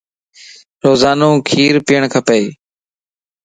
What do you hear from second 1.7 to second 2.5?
پيئڻ کپا